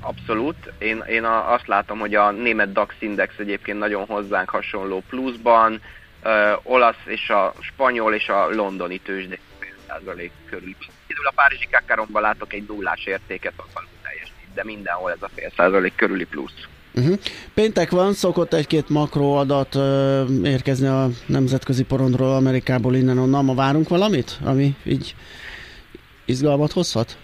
[0.00, 0.72] Abszolút.
[0.78, 5.80] Én, én azt látom, hogy a német DAX index egyébként nagyon hozzánk hasonló pluszban,
[6.22, 9.38] ö, olasz és a spanyol és a londoni tőzsde
[9.86, 10.74] százalék körül.
[11.06, 15.52] Például a párizsi kákáromban látok egy nullás értéket, ahol teljesít, de mindenhol ez a fél
[15.56, 16.66] százalék körüli plusz.
[16.94, 17.18] Uh-huh.
[17.54, 23.44] Péntek van, szokott egy-két makroadat ö, érkezni a nemzetközi porondról, Amerikából, innen-onnan.
[23.44, 25.14] Ma várunk valamit, ami így
[26.24, 27.16] izgalmat hozhat?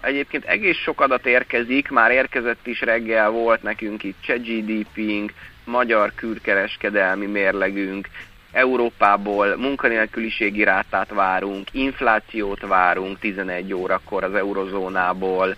[0.00, 5.32] Egyébként egész sok adat érkezik, már érkezett is reggel, volt nekünk itt cseh GDP-ink,
[5.64, 8.08] magyar külkereskedelmi mérlegünk,
[8.52, 15.56] Európából munkanélküliségi rátát várunk, inflációt várunk 11 órakor az eurozónából,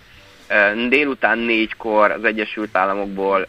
[0.89, 3.47] délután négykor az Egyesült Államokból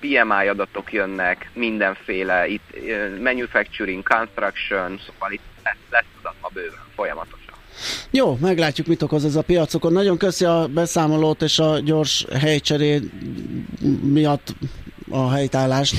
[0.00, 2.76] PMI adatok jönnek, mindenféle, itt
[3.22, 7.39] manufacturing, construction, szóval itt lesz, lesz adat ma bőven folyamatos.
[8.10, 9.92] Jó, meglátjuk, mit okoz ez a piacokon.
[9.92, 13.00] Nagyon köszi a beszámolót és a gyors helycseré
[14.02, 14.54] miatt
[15.10, 15.94] a helytállást.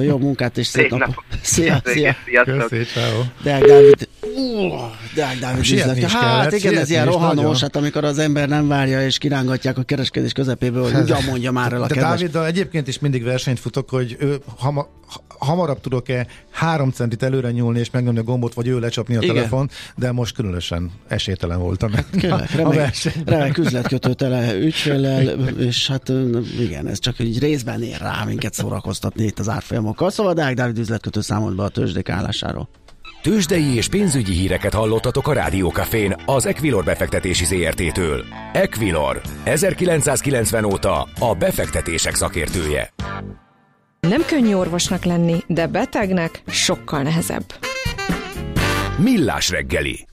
[0.00, 1.24] Jó munkát és szép napot.
[1.42, 2.16] Szia, szia.
[2.44, 3.22] Köszi, ciao.
[3.42, 4.82] De Dávid, uh,
[5.14, 6.10] Deák Dávid Sietni üzlet.
[6.10, 9.78] is Hát kellett, igen, ez ilyen rohanós, hát amikor az ember nem várja, és kirángatják
[9.78, 12.00] a kereskedés közepéből, hogy ugyan mondja már el a De.
[12.00, 17.50] Dáviddal egyébként is mindig versenyt futok, hogy ő hama, ha- hamarabb tudok-e három centit előre
[17.50, 19.34] nyúlni és megnyomni a gombot, vagy ő lecsapni a Igen.
[19.34, 21.90] telefon, de most különösen esélytelen voltam.
[22.20, 22.94] Kérlek, a remek,
[23.24, 25.22] remek üzletkötő tele ügyféllel,
[25.58, 26.12] és hát
[26.58, 30.10] igen, ez csak így részben ér rá minket szórakoztatni itt az árfolyamokkal.
[30.10, 32.68] Szóval Deák Dávid üzletkötő számolt be a tőzsdék állásáról.
[33.22, 38.24] Tőzsdei és pénzügyi híreket hallottatok a Rádiókafén az Equilor befektetési ZRT-től.
[38.52, 42.92] Equilor, 1990 óta a befektetések szakértője.
[44.00, 47.44] Nem könnyű orvosnak lenni, de betegnek sokkal nehezebb.
[48.98, 50.06] Millás reggeli.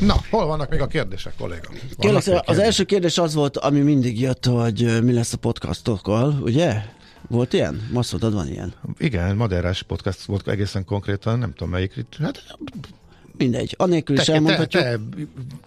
[0.00, 1.68] Na, hol vannak még a kérdések, kolléga?
[1.98, 6.82] Kérlek, az első kérdés az volt, ami mindig jött, hogy mi lesz a podcastokkal, ugye?
[7.28, 7.88] Volt ilyen?
[7.94, 8.72] Azt mondtad, van ilyen.
[8.98, 12.04] Igen, Maderás podcast volt egészen konkrétan, nem tudom melyik.
[12.18, 12.56] Hát
[13.36, 13.74] Mindegy.
[13.78, 14.82] Anélkül is te, te, elmondhatjuk.
[14.82, 14.98] te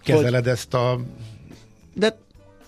[0.02, 1.00] kezeled ezt a...
[1.94, 2.16] De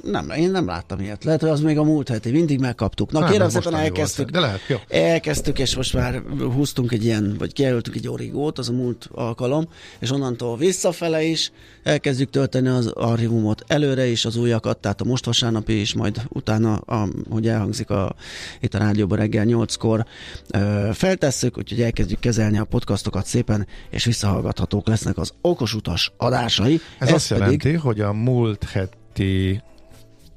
[0.05, 1.25] nem, én nem láttam ilyet.
[1.25, 2.31] Lehet, hogy az még a múlt heti.
[2.31, 3.13] Mindig megkaptuk.
[3.13, 3.85] Na Nem, kérem szépen volt.
[3.85, 4.31] elkezdtük.
[4.31, 4.77] De lehet, jó.
[4.89, 9.69] Elkezdtük, és most már húztunk egy ilyen, vagy kijelöltünk egy origót, az a múlt alkalom,
[9.99, 15.25] és onnantól visszafele is elkezdjük tölteni az archívumot előre is, az újakat, tehát a most
[15.25, 18.15] vasárnapi is, majd utána, a, hogy elhangzik a,
[18.61, 20.05] itt a rádióban reggel 8-kor
[20.51, 26.81] ö, feltesszük, úgyhogy elkezdjük kezelni a podcastokat szépen, és visszahallgathatók lesznek az okos utas adásai.
[26.99, 29.63] Ez, azt jelenti, hogy a múlt heti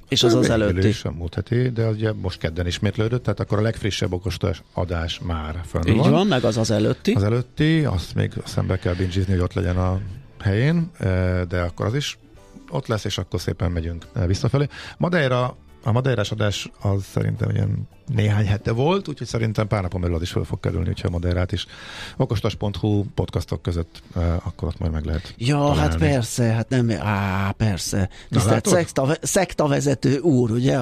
[0.08, 0.88] és az az előtti.
[0.88, 5.20] Is a múlt heti, de ugye most kedden ismétlődött, tehát akkor a legfrissebb okostás adás
[5.22, 6.10] már fönn Így van.
[6.10, 7.12] van, meg az az előtti.
[7.12, 10.00] Az előtti, azt még szembe kell bingizni, hogy ott legyen a
[10.40, 12.18] helyén, eh, de akkor az is
[12.70, 14.66] ott lesz, és akkor szépen megyünk eh, visszafelé.
[14.98, 20.16] Madeira, a Madeirás adás az szerintem ilyen néhány hete volt, úgyhogy szerintem pár napon belül
[20.16, 21.66] az is fel fog kerülni, úgyhogy a Madeirát is
[22.16, 25.80] okostas.hu podcastok között eh, akkor ott majd meg lehet Ja, találni.
[25.80, 28.08] hát persze, hát nem, á, persze.
[28.30, 30.78] Tisztelt szekta, szektavezető úr, ugye,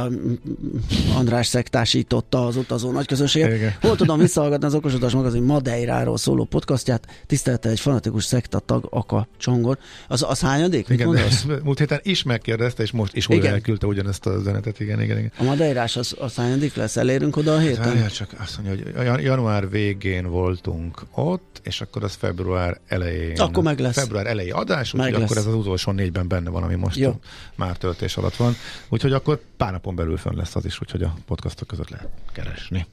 [1.16, 3.54] András szektásította az utazó nagyközönséget.
[3.54, 3.74] Igen.
[3.80, 9.28] Hol tudom visszahallgatni az Okosodás magazin Madeiráról szóló podcastját, tisztelte egy fanatikus szekta tag, Aka
[9.36, 9.78] Csongor.
[10.08, 10.88] Az, az hányadik?
[10.88, 11.24] Igen, de
[11.62, 13.54] múlt héten is megkérdezte, és most is újra Igen.
[13.54, 14.80] elküldte ugyanezt a üzenetet.
[14.80, 15.32] Igen, igen, igen.
[15.38, 16.96] A Madeirás az, az hányadik lesz?
[17.16, 17.84] Elérünk oda a héten?
[17.84, 23.40] Várjál csak, azt mondja, hogy jan- január végén voltunk ott, és akkor az február elején.
[23.40, 23.94] Akkor meg lesz.
[23.94, 27.20] Február elejé adás, úgyhogy akkor ez az utolsó négyben benne van, ami most Jó.
[27.54, 28.54] már töltés alatt van.
[28.88, 32.86] Úgyhogy akkor pár napon belül fönn lesz az is, úgyhogy a podcastok között lehet keresni.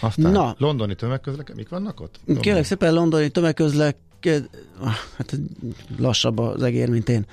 [0.00, 0.54] Aztán Na.
[0.58, 2.20] londoni tömegközlekedés, mik vannak ott?
[2.40, 4.11] Kérlek szépen londoni tömegközlek Ah,
[5.16, 5.38] hát
[5.98, 7.26] lassabb az egér, mint én.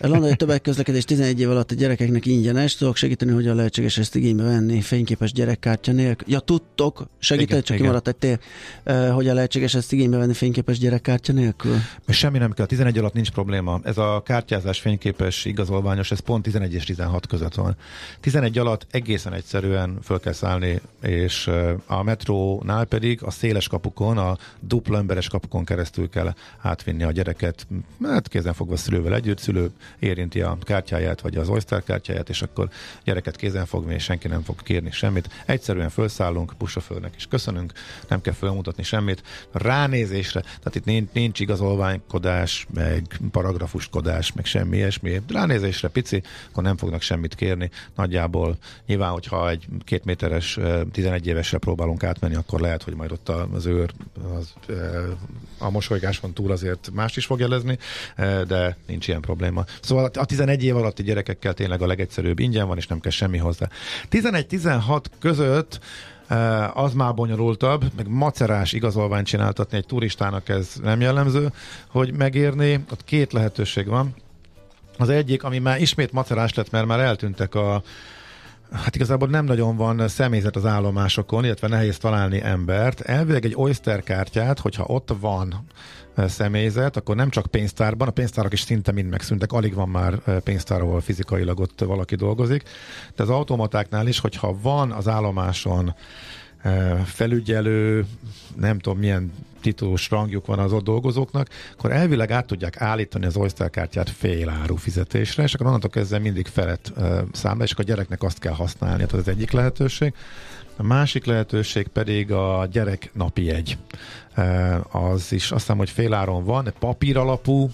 [0.00, 2.74] A londoni tömegközlekedés 11 év alatt a gyerekeknek ingyenes.
[2.74, 6.26] Tudok segíteni, hogyan lehetséges ezt igénybe venni fényképes gyerekkártya nélkül.
[6.28, 7.80] Ja, tudtok segíteni, Igen, csak igen.
[7.80, 8.38] kimaradt egy tér.
[8.86, 11.76] Uh, hogyan lehetséges ezt igénybe venni fényképes gyerekkártya nélkül?
[12.08, 13.80] Semmi nem kell, 11 alatt nincs probléma.
[13.82, 17.76] Ez a kártyázás fényképes, igazolványos, ez pont 11 és 16 között van.
[18.20, 21.50] 11 alatt egészen egyszerűen föl kell szállni, és
[21.86, 26.25] a metrónál pedig a széles kapukon, a dupla emberes kapukon keresztül kell
[26.62, 27.66] átvinni a gyereket,
[28.02, 32.68] hát kézenfogva szülővel együtt, szülő érinti a kártyáját, vagy az Oyster kártyáját, és akkor
[33.04, 35.28] gyereket kézenfogni, és senki nem fog kérni semmit.
[35.46, 37.72] Egyszerűen felszállunk, buszsofőrnek is köszönünk,
[38.08, 39.22] nem kell felmutatni semmit.
[39.52, 45.20] Ránézésre, tehát itt nincs, nincs igazolványkodás, meg paragrafuskodás, meg semmi ilyesmi.
[45.28, 47.70] Ránézésre pici, akkor nem fognak semmit kérni.
[47.94, 53.12] Nagyjából nyilván, hogyha egy két méteres, eh, 11 évesre próbálunk átmenni, akkor lehet, hogy majd
[53.12, 53.92] ott az őr,
[54.36, 54.52] az,
[55.58, 55.70] a
[56.20, 57.78] mosolygáson túl azért más is fog jelezni,
[58.16, 59.64] eh, de nincs ilyen probléma.
[59.80, 63.38] Szóval a 11 év alatti gyerekekkel tényleg a legegyszerűbb ingyen van, és nem kell semmi
[63.38, 63.68] hozzá.
[64.10, 65.80] 11-16 között
[66.28, 71.52] eh, az már bonyolultabb, meg macerás igazolványt csináltatni egy turistának ez nem jellemző,
[71.88, 74.14] hogy megérni, ott két lehetőség van.
[74.98, 77.82] Az egyik, ami már ismét macerás lett, mert már eltűntek a
[78.72, 83.00] Hát igazából nem nagyon van személyzet az állomásokon, illetve nehéz találni embert.
[83.00, 85.66] Elvileg egy Oyster kártyát, hogyha ott van
[86.16, 90.80] személyzet, akkor nem csak pénztárban, a pénztárak is szinte mind megszűntek, alig van már pénztár,
[90.80, 92.62] ahol fizikailag ott valaki dolgozik,
[93.16, 95.94] de az automatáknál is, hogyha van az állomáson
[97.04, 98.06] felügyelő,
[98.56, 103.36] nem tudom milyen titulus rangjuk van az ott dolgozóknak, akkor elvileg át tudják állítani az
[103.36, 106.92] Oyster kártyát fél áru fizetésre, és akkor onnantól kezdve mindig felett
[107.32, 110.14] számla, és akkor a gyereknek azt kell használni, tehát ez az egyik lehetőség.
[110.78, 113.78] A másik lehetőség pedig a gyerek napi jegy.
[114.36, 117.70] Uh, az is azt hiszem, hogy féláron van, papír alapú,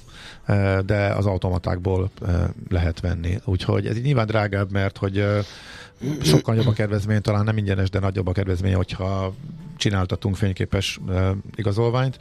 [0.84, 2.10] de az automatákból
[2.68, 3.38] lehet venni.
[3.44, 5.24] Úgyhogy ez így nyilván drágább, mert hogy
[6.22, 9.34] sokkal jobb a kedvezmény, talán nem ingyenes, de nagyobb a kedvezmény, hogyha
[9.76, 11.00] csináltatunk fényképes
[11.54, 12.18] igazolványt,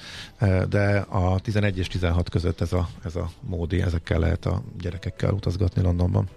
[0.69, 5.31] de a 11 és 16 között ez a, ez a módi, ezekkel lehet a gyerekekkel
[5.33, 6.29] utazgatni Londonban.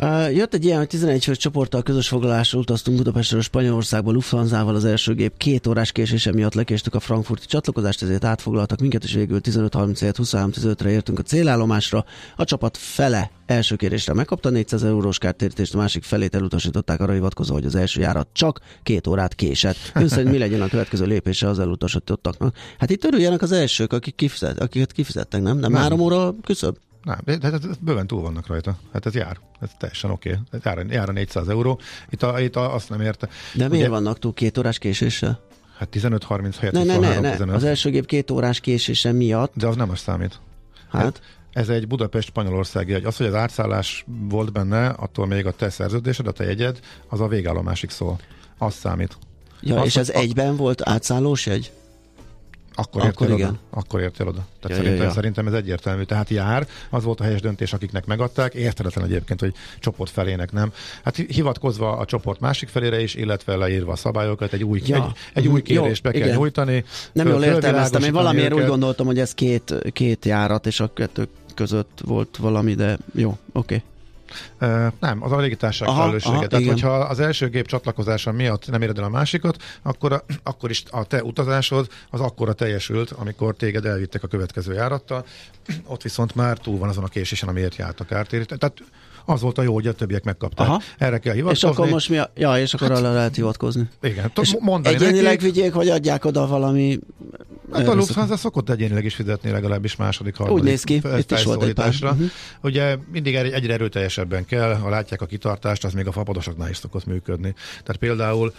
[0.00, 4.84] Uh, jött egy ilyen, hogy 11 fős csoporttal közös foglalásra utaztunk Budapestről Spanyolországba Lufthansa-val az
[4.84, 9.40] első gép két órás késése miatt lekéstük a frankfurti csatlakozást, ezért átfoglaltak minket, és végül
[9.42, 12.04] 15.30 23.15-re értünk a célállomásra.
[12.36, 17.54] A csapat fele első kérésre megkapta 400 eurós kártérítést, a másik felét elutasították arra hivatkozva,
[17.54, 19.76] hogy az első járat csak két órát késett.
[19.94, 22.56] Ön szerint mi legyen a következő lépése az elutasítottaknak?
[22.78, 25.58] Hát itt örüljenek az elsők, akik kifizet, akiket kifizettek, nem?
[25.58, 25.80] Nem, nem.
[25.80, 26.78] három óra küszöbb?
[27.02, 28.78] Nem, de, de, de bőven túl vannak rajta.
[28.92, 29.38] Hát ez jár.
[29.60, 30.38] Ez teljesen oké.
[30.52, 30.60] Okay.
[30.64, 31.80] Jár, jár a 400 euró.
[32.10, 33.28] Itt, a, itt a, azt nem érte.
[33.54, 35.40] De miért vannak túl két órás késéssel?
[35.78, 37.30] Hát 15-30 helyett ne, ne, ne, ne.
[37.30, 37.54] 15.
[37.54, 39.52] Az első gép két órás késése miatt.
[39.54, 40.40] De az nem az számít.
[40.88, 41.02] Hát?
[41.02, 43.04] hát ez egy Budapest-Spanyolországi egy.
[43.04, 47.20] Az, hogy az átszállás volt benne, attól még a te szerződésed, a te jegyed, az
[47.20, 48.18] a végállomásig szól.
[48.58, 49.18] Az számít.
[49.60, 50.12] Ja, az, és ez a...
[50.12, 51.72] egyben volt átszállós jegy?
[52.80, 53.48] Akkor, akkor értél igen.
[53.48, 53.58] oda.
[53.70, 54.46] Akkor értél oda.
[54.60, 55.10] Tehát ja, szerintem, ja, ja.
[55.10, 56.02] szerintem ez egyértelmű.
[56.02, 58.54] Tehát jár, az volt a helyes döntés, akiknek megadták.
[58.54, 60.72] Érthetetlen egyébként, hogy csoport felének nem.
[61.04, 64.96] Hát hivatkozva a csoport másik felére is, illetve leírva a szabályokat, egy új, ja.
[64.96, 66.38] egy, egy új kérést Jó, be kell igen.
[66.38, 66.84] nyújtani.
[67.12, 68.62] Nem föl, jól értelmeztem, én valamiért őket.
[68.62, 73.28] úgy gondoltam, hogy ez két, két járat, és a kettő között volt valami, de jó,
[73.28, 73.38] oké.
[73.52, 73.82] Okay.
[74.60, 76.36] Uh, nem, az a légitársaság felelőssége.
[76.36, 76.74] Aha, Tehát, igen.
[76.74, 80.82] hogyha az első gép csatlakozása miatt nem éred el a másikat, akkor, a, akkor is
[80.90, 85.24] a te utazásod az akkora teljesült, amikor téged elvittek a következő járattal.
[85.86, 88.56] Ott viszont már túl van azon a késésen, amiért járt a kártérítő.
[88.56, 88.82] Tehát
[89.28, 90.66] az volt a jó, hogy a többiek megkapták.
[90.66, 90.80] Aha.
[90.98, 91.68] Erre kell hivatkozni.
[91.68, 92.30] És akkor most mi a...
[92.34, 93.88] Ja, és akkor hát, arra lehet hivatkozni.
[94.02, 95.40] Igen, és mondani egyénileg nekik.
[95.40, 96.98] vigyék, vagy adják oda valami...
[97.72, 101.44] Hát a Lufthansa szokott egyénileg is fizetni legalábbis második, harmadik Úgy néz ki, itt is
[101.44, 102.30] volt egy uh-huh.
[102.62, 107.06] Ugye mindig egyre erőteljesebben kell, ha látják a kitartást, az még a fapadosoknál is szokott
[107.06, 107.54] működni.
[107.70, 108.52] Tehát például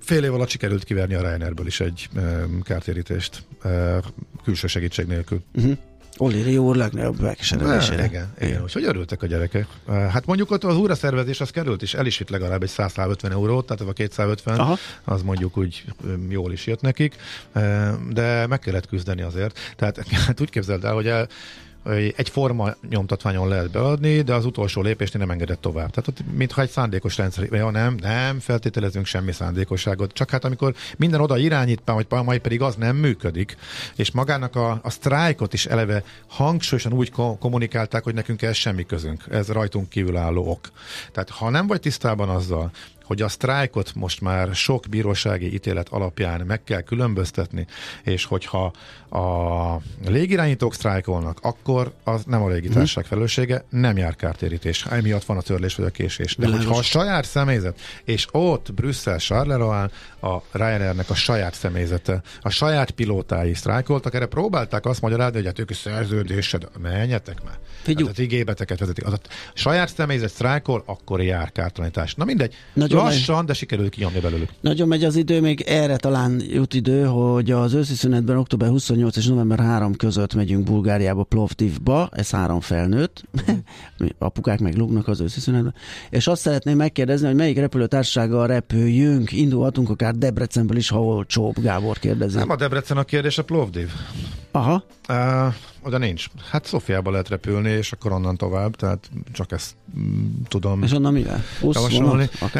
[0.00, 3.96] fél év alatt sikerült kiverni a Ryanair-ből is egy um, kártérítést uh,
[4.44, 5.42] külső segítség nélkül.
[5.54, 5.76] Uh-huh.
[6.20, 8.04] Oli úr legnagyobb megkeseredésére.
[8.04, 9.66] Igen, igen, úgyhogy örültek a gyerekek.
[9.86, 13.66] Hát mondjuk ott az újraszervezés az került is, el is vitt legalább egy 150 eurót,
[13.66, 14.76] tehát a 250, Aha.
[15.04, 15.84] az mondjuk úgy
[16.28, 17.16] jól is jött nekik,
[18.10, 19.58] de meg kellett küzdeni azért.
[19.76, 21.28] Tehát hát úgy képzeld el, hogy el,
[22.16, 25.90] egy forma nyomtatványon lehet beadni, de az utolsó lépést nem engedett tovább.
[25.90, 30.74] Tehát ott, mintha egy szándékos rendszer, ja nem, nem feltételezünk semmi szándékosságot, csak hát amikor
[30.96, 33.56] minden oda irányít, vagy majd pedig az nem működik,
[33.96, 39.24] és magának a, a sztrájkot is eleve hangsúlyosan úgy kommunikálták, hogy nekünk ez semmi közünk,
[39.30, 40.68] ez rajtunk kívülálló ok.
[41.12, 42.70] Tehát ha nem vagy tisztában azzal,
[43.10, 47.66] hogy a sztrájkot most már sok bírósági ítélet alapján meg kell különböztetni,
[48.02, 48.72] és hogyha
[49.10, 53.12] a légirányítók sztrájkolnak, akkor az nem a légitársaság hmm.
[53.12, 54.84] felelőssége, nem jár kártérítés.
[54.84, 56.36] Emiatt van a törlés vagy a késés.
[56.36, 56.66] De Világos.
[56.66, 59.86] hogyha a saját személyzet, és ott Brüsszel Charleroi
[60.20, 65.58] a Ryanairnek a saját személyzete, a saját pilótái sztrájkoltak, erre próbálták azt magyarázni, hogy hát
[65.58, 67.58] ők szerződésed, menjetek már.
[67.82, 68.06] Figyú.
[68.06, 69.06] Hát az igébeteket vezetik.
[69.06, 69.18] Az a
[69.54, 72.14] saját személyzet sztrájkol, akkor jár kártalanítás.
[72.14, 72.54] Na mindegy.
[72.72, 74.48] Nagyon Lassan, de sikerül kinyomni belőlük.
[74.60, 79.16] Nagyon megy az idő, még erre talán jut idő, hogy az őszi szünetben október 28
[79.16, 83.24] és november 3 között megyünk Bulgáriába, Plovdivba, ez három felnőtt,
[84.18, 85.74] apukák meg lúgnak az őszi szünetben,
[86.10, 91.98] és azt szeretném megkérdezni, hogy melyik repülőtársággal repüljünk, indulhatunk akár Debrecenből is, ha olcsóbb, Gábor
[91.98, 92.38] kérdezi.
[92.38, 93.90] Nem a Debrecen a kérdés, a Plovdiv.
[94.50, 94.84] Aha.
[95.08, 96.26] Uh, oda nincs.
[96.50, 101.12] Hát Szofiába lehet repülni, és akkor onnan tovább, tehát csak ezt mm, tudom És onnan
[101.12, 101.44] mivel?
[101.60, 102.28] javasolni.
[102.42, 102.50] Uh,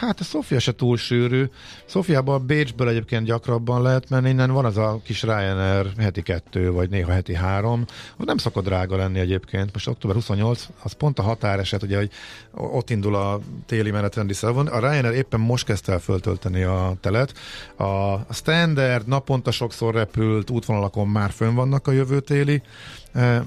[0.00, 1.44] hát a Szofia se túl sűrű.
[1.84, 6.70] Szofiába a Bécsből egyébként gyakrabban lehet menni, innen van az a kis Ryanair heti kettő,
[6.70, 7.84] vagy néha heti három.
[8.16, 9.72] Ott nem szokott drága lenni egyébként.
[9.72, 12.10] Most október 28, az pont a határeset, ugye, hogy
[12.50, 14.66] ott indul a téli menetrendi szavon.
[14.66, 17.34] A Ryanair éppen most kezdte el föltölteni a telet.
[17.76, 22.62] A standard naponta sokszor repült útvonalakon már fönn vannak a jövő téli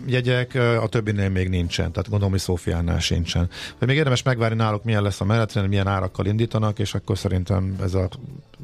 [0.06, 3.50] jegyek, a többinél még nincsen, tehát gondolom, hogy Szófiánál sincsen.
[3.80, 7.76] De még érdemes megvárni náluk, milyen lesz a menetrend, milyen árakkal indítanak, és akkor szerintem
[7.82, 8.10] ez a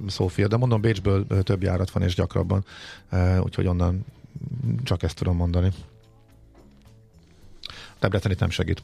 [0.08, 2.65] Szófia, de mondom, Bécsből több járat van és gyakrabban,
[3.39, 4.06] úgyhogy onnan
[4.84, 5.71] csak ezt tudom mondani.
[7.99, 8.82] Debrecen itt nem segít.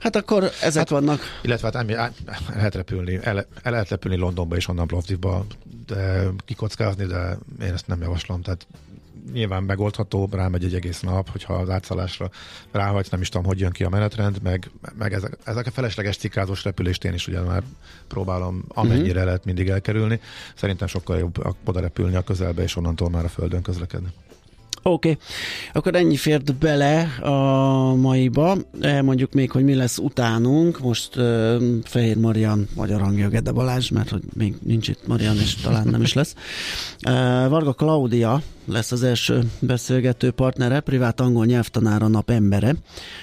[0.00, 1.20] Hát akkor ezek hát, vannak.
[1.42, 2.12] Illetve hát el,
[2.54, 5.46] lehet repülni, el, el lehet repülni Londonba és onnan Plovdivba,
[5.86, 8.42] de kikockázni, de én ezt nem javaslom.
[8.42, 8.66] Tehát
[9.32, 12.30] nyilván megoldható, rámegy egy egész nap, hogyha az átszállásra
[12.70, 16.16] ráhagysz, nem is tudom, hogy jön ki a menetrend, meg, meg ezek, ezek a felesleges
[16.16, 17.62] cikkázós repülést én is ugye már
[18.08, 19.24] próbálom amennyire uh-huh.
[19.24, 20.20] lehet mindig elkerülni.
[20.54, 24.08] Szerintem sokkal jobb oda repülni a közelbe, és onnantól már a földön közlekedni.
[24.88, 25.22] Oké, okay.
[25.72, 28.56] akkor ennyi fért bele a maiba.
[29.02, 30.80] Mondjuk még, hogy mi lesz utánunk.
[30.80, 35.54] Most uh, Fehér Marian, magyar hangja Gede Balázs, mert hogy még nincs itt Marian, és
[35.54, 36.34] talán nem is lesz.
[37.08, 42.74] Uh, Varga Klaudia lesz az első beszélgető partnere, privát angol nyelvtanára nap embere,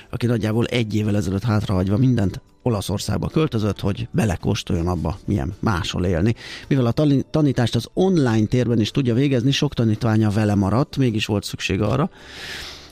[0.09, 6.35] aki nagyjából egy évvel ezelőtt hátrahagyva mindent Olaszországba költözött, hogy belekóstoljon abba, milyen máshol élni.
[6.67, 11.43] Mivel a tanítást az online térben is tudja végezni, sok tanítványa vele maradt, mégis volt
[11.43, 12.09] szükség arra,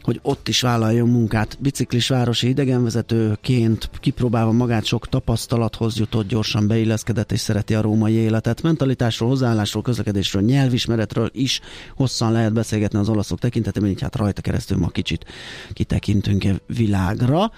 [0.04, 1.58] hogy ott is vállaljon munkát.
[1.60, 8.62] Biciklis városi idegenvezetőként kipróbálva magát sok tapasztalathoz jutott, gyorsan beilleszkedett és szereti a római életet.
[8.62, 11.60] Mentalitásról, hozzáállásról, közlekedésről, nyelvismeretről is
[11.96, 15.26] hosszan lehet beszélgetni az olaszok tekintetében, így hát rajta keresztül ma kicsit
[15.74, 17.52] kitekintünk -e világra.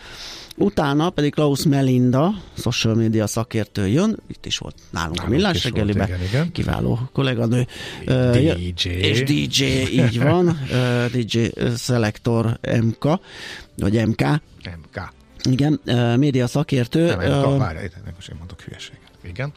[0.58, 5.64] Utána pedig Klaus Melinda, social media szakértő jön, itt is volt nálunk nálunk a Millás
[5.64, 6.10] reggeliben,
[6.52, 7.68] kiváló kolléganő.
[8.06, 8.90] DJ.
[8.90, 10.60] És DJ, így van,
[11.12, 12.33] DJ Selector
[12.82, 13.20] MK,
[13.76, 14.22] vagy MK.
[14.78, 15.14] MK.
[15.44, 15.80] Igen,
[16.18, 17.06] média szakértő.
[17.06, 17.78] Nem, MK, várj,
[18.16, 19.03] most én mondok hülyeséget.
[19.28, 19.54] Igen.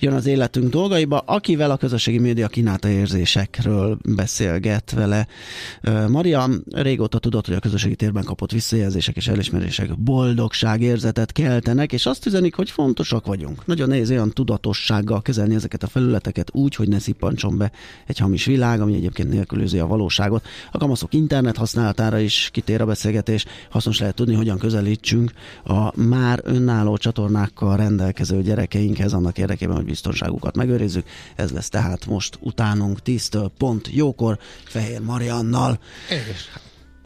[0.00, 5.26] Jön az életünk dolgaiba, akivel a közösségi média kínálta érzésekről beszélget vele.
[6.08, 12.06] Maria régóta tudott, hogy a közösségi térben kapott visszajelzések és elismerések boldogság érzetet keltenek, és
[12.06, 13.66] azt üzenik, hogy fontosak vagyunk.
[13.66, 17.72] Nagyon nehéz olyan tudatossággal kezelni ezeket a felületeket úgy, hogy ne szippantson be
[18.06, 20.46] egy hamis világ, ami egyébként nélkülözi a valóságot.
[20.72, 23.44] A kamaszok internet használatára is kitér a beszélgetés.
[23.70, 25.32] Hasznos lehet tudni, hogyan közelítsünk
[25.64, 31.06] a már önálló csatornákkal rendelkező gyerekeink gyerekeinkhez annak érdekében, hogy biztonságukat megőrizzük.
[31.36, 35.78] Ez lesz tehát most utánunk 10-től pont jókor Fehér Mariannal.
[36.08, 36.48] És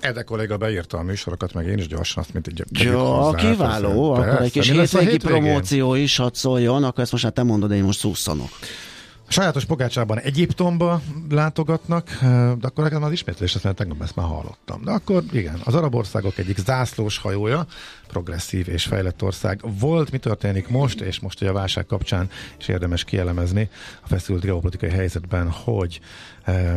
[0.00, 4.42] Ede kolléga beírta a műsorokat, meg én is gyorsan azt, mint egy Jó, kiváló, akkor
[4.42, 7.98] egy kis hétvégi promóció is hadd szóljon, akkor ezt most hát te mondod, én most
[7.98, 8.50] szúszanok.
[9.30, 11.00] Sajátos pogácsában Egyiptomba
[11.30, 12.18] látogatnak,
[12.58, 14.84] de akkor nekem az ismétlés, azt tegnap ezt már hallottam.
[14.84, 17.66] De akkor igen, az arab országok egyik zászlós hajója,
[18.06, 20.10] progresszív és fejlett ország volt.
[20.10, 23.70] Mi történik most, és most hogy a válság kapcsán is érdemes kielemezni
[24.02, 26.00] a feszült geopolitikai helyzetben, hogy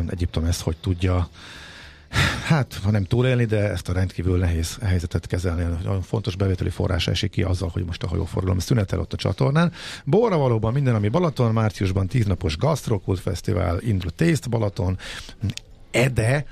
[0.08, 1.30] Egyiptom ezt hogy tudja
[2.48, 5.64] Hát, ha nem túlélni, de ezt a rendkívül nehéz helyzetet kezelni.
[5.64, 9.72] Nagyon fontos bevételi forrása esik ki azzal, hogy most a hajóforgalom szünetel ott a csatornán.
[10.06, 14.98] Borra valóban minden, ami Balaton, márciusban tíznapos Gastrokult Fesztivál, indul Taste Balaton,
[15.92, 16.46] Ede,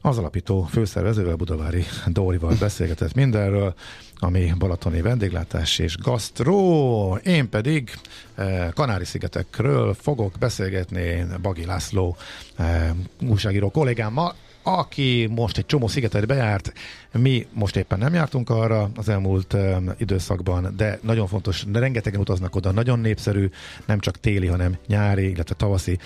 [0.00, 3.74] az alapító főszervezővel, Budavári Dórival beszélgetett mindenről,
[4.18, 7.18] ami balatoni vendéglátás és gasztró.
[7.22, 7.90] Én pedig
[8.34, 12.16] eh, Kanári-szigetekről fogok beszélgetni Bagi László
[12.56, 12.90] eh,
[13.28, 14.34] újságíró kollégámmal,
[14.66, 16.72] aki most egy csomó szigetet bejárt,
[17.12, 22.20] mi most éppen nem jártunk arra az elmúlt um, időszakban, de nagyon fontos, de rengetegen
[22.20, 23.50] utaznak oda, nagyon népszerű,
[23.86, 25.98] nem csak téli, hanem nyári, illetve tavaszi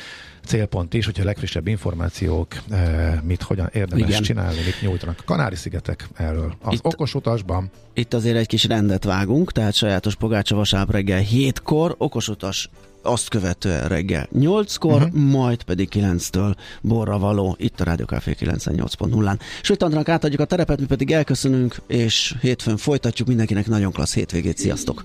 [0.45, 4.23] célpont is, hogyha a legfrissebb információk, uh, mit, hogyan érdemes Igen.
[4.23, 5.23] csinálni, mit nyújtanak.
[5.25, 6.55] Kanári-szigetek erről.
[6.63, 7.71] Az Itt, okos utasban.
[7.95, 12.71] Itt azért egy kis rendet vágunk, tehát sajátos pogácsa vasárnap reggel hétkor, okos utas
[13.09, 15.13] azt követően reggel 8-kor, uh-huh.
[15.13, 19.39] majd pedig 9-től borra való itt a Rádió Café 98.0-án.
[19.63, 24.59] Sőt, Andránk átadjuk a terepet, mi pedig elköszönünk, és hétfőn folytatjuk mindenkinek nagyon klassz hétvégét.
[24.59, 25.05] Sziasztok!